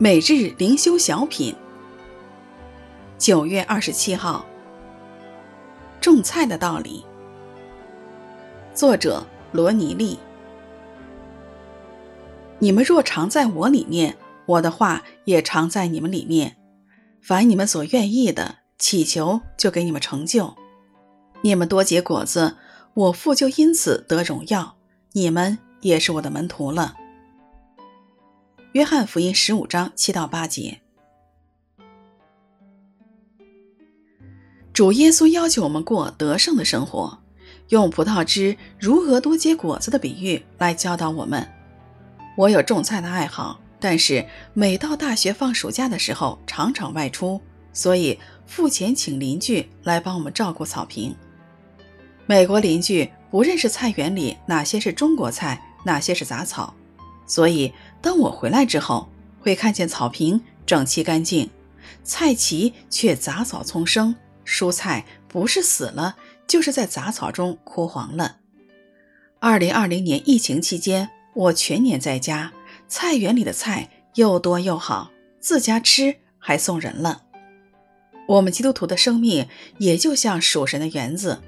[0.00, 1.52] 每日灵修小品，
[3.18, 4.46] 九月二十七号。
[6.00, 7.04] 种菜的道理，
[8.72, 10.16] 作者罗尼利。
[12.60, 16.56] 你们若常在我里面，我的话也常在你们里面。
[17.20, 20.54] 凡你们所愿意的，祈求就给你们成就。
[21.40, 22.56] 你们多结果子，
[22.94, 24.76] 我父就因此得荣耀，
[25.14, 26.94] 你们也是我的门徒了。
[28.72, 30.78] 约翰福音十五章七到八节，
[34.74, 37.18] 主耶稣要求我们过得胜的生活，
[37.70, 41.48] 用葡萄枝如何多结果子的比喻来教导我们。
[42.36, 44.22] 我有种菜的爱好，但是
[44.52, 47.40] 每到大学放暑假的时候，常常外出，
[47.72, 51.16] 所以付钱请邻居来帮我们照顾草坪。
[52.26, 56.74] 美国邻居不认识菜园里哪些是中国菜，哪些是杂草。
[57.28, 61.48] 所以，当我回来之后，会看见草坪整齐干净，
[62.02, 68.38] 菜畦却杂草丛生，蔬菜不是死了，就是在杂草中枯黄了。
[69.38, 72.52] 二零二零年疫情期间，我全年在家，
[72.88, 77.22] 菜园里的菜又多又好，自家吃还送人了。
[78.26, 79.46] 我们基督徒的生命
[79.78, 81.40] 也就像属神的园子，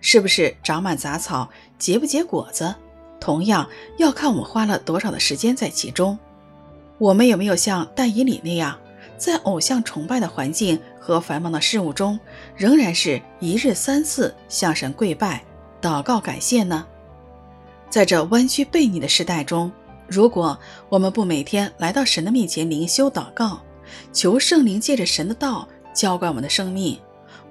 [0.00, 2.74] 是不是长满杂草，结不结果子？
[3.20, 6.18] 同样要看我们花了多少的时间在其中，
[6.98, 8.78] 我们有没有像戴以理那样，
[9.16, 12.18] 在偶像崇拜的环境和繁忙的事物中，
[12.56, 15.44] 仍然是一日三次向神跪拜、
[15.80, 16.86] 祷告感谢呢？
[17.90, 19.72] 在这弯曲悖逆的时代中，
[20.06, 20.58] 如果
[20.88, 23.60] 我们不每天来到神的面前灵修祷告，
[24.12, 26.98] 求圣灵借着神的道浇灌我们的生命，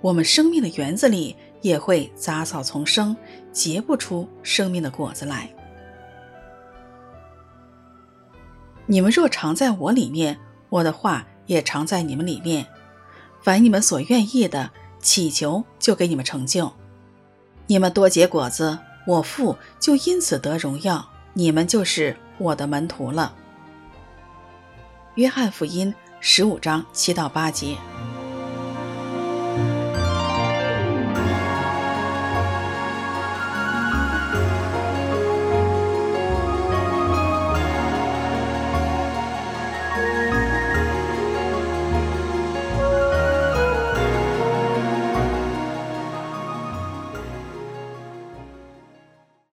[0.01, 3.17] 我们生命的园子里也会杂草丛生，
[3.51, 5.49] 结不出生命的果子来。
[8.89, 10.39] 你们若常在我里面，
[10.69, 12.65] 我的话也常在你们里面。
[13.41, 14.71] 凡你们所愿意的，
[15.01, 16.71] 祈求就给你们成就。
[17.67, 23.35] 你们多结果子，我父就因此得荣耀，你们就是我的门徒了。
[25.15, 27.75] 约翰福音十五章七到八节。